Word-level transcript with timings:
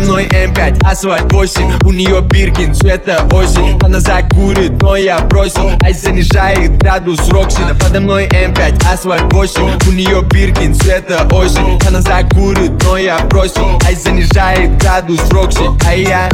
Подо 0.00 0.12
мной 0.12 0.28
М5, 0.28 0.82
асфальт 0.84 1.32
8 1.32 1.78
У 1.84 1.92
нее 1.92 2.22
Биркин, 2.22 2.74
цвета 2.74 3.26
осень. 3.32 3.78
Она 3.82 4.00
закурит, 4.00 4.80
но 4.80 4.96
я 4.96 5.18
бросил 5.20 5.72
Ай 5.82 5.92
занижает 5.92 6.78
градус 6.78 7.28
Роксина 7.28 7.74
Подо 7.74 8.00
мной 8.00 8.26
М5, 8.28 8.92
асфальт 8.92 9.30
8 9.32 9.78
У 9.88 9.92
нее 9.92 10.22
Биркин, 10.22 10.74
цвета 10.74 11.28
осень. 11.32 11.78
Она 11.86 12.00
закурит, 12.00 12.72
но 12.84 12.96
я 12.96 13.18
бросил 13.26 13.78
Ай 13.86 13.94
занижает 13.94 14.78
градус 14.78 15.20
Рокси 15.30 15.64
А 15.86 15.94
я 15.94 16.28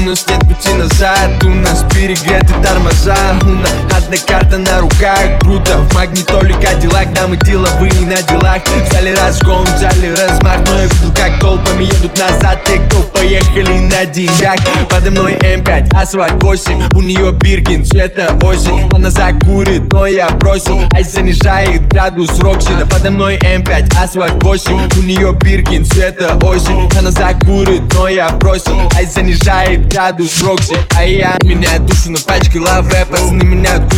у 0.00 0.02
нас 0.02 0.26
нет 0.28 0.40
пути 0.40 0.72
назад. 0.74 1.44
У 1.44 1.48
нас 1.50 1.84
перегреты 1.92 2.54
тормоза. 2.62 3.16
У 3.42 3.48
нас 3.50 3.70
одна 3.94 4.16
карта 4.26 4.56
на 4.56 4.80
руках. 4.80 5.38
Круто, 5.40 5.76
в 5.76 5.94
магнитоле 5.94 6.54
Кадиллак 6.54 7.12
Да 7.12 7.26
мы 7.26 7.36
деловые 7.36 7.92
на 8.06 8.22
делах. 8.22 8.62
Взяли 8.88 9.14
разгон, 9.14 9.64
взяли 9.64 10.14
размах. 10.16 10.56
Но 10.66 10.74
я 10.78 10.84
видел, 10.84 11.12
как 11.14 11.38
толпами 11.38 11.84
едут 11.84 12.18
назад. 12.18 12.64
Те, 12.64 12.78
кто 12.78 12.99
поехали 13.02 13.78
на 13.78 14.04
деньгах 14.06 14.58
Подо 14.88 15.10
мной 15.10 15.34
М5, 15.34 15.94
асфальт 15.94 16.42
8 16.42 16.88
У 16.94 17.02
нее 17.02 17.32
Биркин, 17.32 17.84
цвета 17.84 18.36
осень. 18.42 18.88
Она 18.92 19.10
закурит, 19.10 19.92
но 19.92 20.06
я 20.06 20.30
бросил. 20.30 20.80
Ай 20.94 21.04
занижает 21.04 21.86
градус 21.88 22.38
Роксина 22.40 22.86
Подо 22.86 23.10
мной 23.10 23.38
М5, 23.38 23.96
асфальт 24.02 24.42
8 24.42 24.88
У 24.98 25.02
нее 25.02 25.32
Биркин, 25.32 25.84
цвета 25.84 26.36
осень. 26.42 26.88
Она 26.98 27.10
закурит, 27.10 27.82
но 27.94 28.08
я 28.08 28.30
бросил. 28.30 28.76
Ай 28.96 29.06
занижает 29.06 29.88
градус 29.88 30.42
Рокси 30.42 30.76
А 30.96 31.04
я 31.04 31.36
меняю 31.42 31.80
душу 31.82 32.10
на 32.10 32.18
пачке 32.18 32.60
лаве 32.60 33.06
Пацаны 33.10 33.44
меняют 33.44 33.89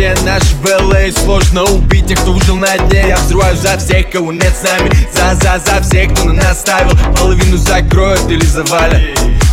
Везде 0.00 0.24
наш 0.24 0.42
ВЛА 0.62 1.12
Сложно 1.12 1.64
убить 1.64 2.06
тех, 2.06 2.18
кто 2.20 2.32
ужил 2.32 2.56
на 2.56 2.74
дне. 2.78 3.04
Я 3.08 3.16
взрываю 3.16 3.54
за 3.54 3.76
всех, 3.76 4.10
кого 4.10 4.32
нет 4.32 4.56
с 4.56 4.62
нами. 4.62 4.90
За-за-за 5.12 5.82
всех, 5.82 6.12
кто 6.12 6.24
на 6.24 6.32
нас 6.32 6.60
ставил. 6.60 6.92
Половину 7.18 7.58
закроют 7.58 8.30
или 8.30 8.44
завалят. 8.44 9.02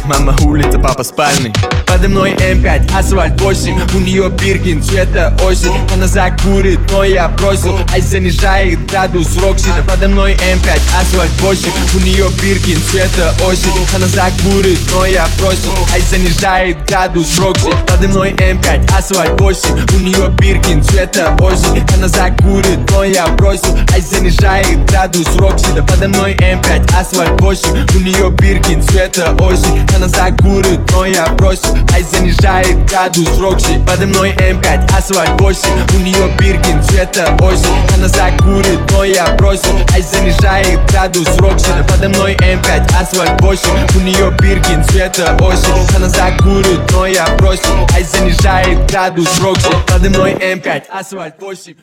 Мама 0.05 0.33
улица, 0.45 0.79
папа 0.79 1.03
спальный 1.03 1.51
Подо 1.97 2.09
мной 2.09 2.33
М5, 2.33 2.95
асфальт 2.95 3.41
8 3.41 3.79
У 3.95 3.99
нее 4.01 4.29
Биркин, 4.29 4.83
цвета 4.83 5.35
осень. 5.43 5.73
Она 5.91 6.05
закурит, 6.05 6.79
но 6.91 7.03
я 7.03 7.27
бросил. 7.27 7.79
Ай 7.91 8.01
занижает 8.01 8.85
градус 8.85 9.35
Роксина 9.37 9.81
Подо 9.87 10.07
мной 10.07 10.33
М5, 10.35 10.79
асфальт 11.01 11.31
8 11.41 11.71
У 11.95 11.99
нее 12.01 12.29
Биркин, 12.39 12.79
цвета 12.91 13.33
осень. 13.49 13.71
Она 13.95 14.05
закурит, 14.05 14.77
но 14.93 15.07
я 15.07 15.27
бросил. 15.39 15.71
Ай 15.91 16.01
занижает 16.01 16.85
градус 16.85 17.39
Рокси 17.39 17.71
Подо 17.87 18.07
мной 18.09 18.33
М5, 18.33 18.95
асфальт 18.95 19.41
8 19.41 19.85
У 19.95 19.99
нее 19.99 20.29
Биркин, 20.39 20.83
цвета 20.83 21.35
осень. 21.39 21.83
Она 21.95 22.07
закурит, 22.07 22.91
но 22.91 22.96
я 23.03 23.27
бросил 23.27 23.77
Ай 23.93 24.01
занижает 24.01 24.85
градус 24.85 25.27
Роксина 25.37 25.83
Подо 25.83 26.07
мной 26.07 26.35
М5, 26.35 26.99
асфальт 26.99 27.41
8 27.41 27.85
У 27.95 27.99
нее 27.99 28.29
Биркин, 28.31 28.81
цвета 28.81 29.35
осень. 29.39 29.85
Она 29.95 30.07
закурит, 30.07 30.79
но 30.91 31.05
я 31.05 31.27
бросил 31.37 31.75
Ай 31.93 32.03
занижает 32.03 32.85
градус 32.89 33.37
Рокси. 33.39 33.83
Подо 33.85 34.05
мной 34.07 34.31
М5, 34.33 34.97
асфальт 34.97 35.41
8 35.41 35.69
У 35.95 35.99
нее 35.99 36.29
Биркин, 36.39 36.83
цвета 36.83 37.35
осень. 37.41 37.69
Она 37.95 38.07
закурит, 38.07 38.79
но 38.91 39.03
я 39.03 39.27
бросил 39.37 39.77
Ай 39.93 40.01
занижает 40.01 40.79
градус 40.91 41.27
Роксина 41.37 41.83
Подо 41.83 42.09
мной 42.09 42.35
М5, 42.35 43.01
асфальт 43.01 43.41
8 43.41 43.69
У 43.95 43.99
нее 43.99 44.31
Биркин, 44.39 44.83
цвета 44.85 45.37
осень. 45.41 45.95
Она 45.95 46.09
закурит, 46.09 46.79
но 46.91 47.05
я 47.05 47.27
бросил 47.37 47.87
Ай 47.93 48.03
занижает 48.03 48.89
градус 48.89 49.39
Рокси. 49.39 49.69
Подо 49.87 50.09
мной 50.09 50.33
М5, 50.33 50.83
асфальт 50.89 51.35
8 51.41 51.75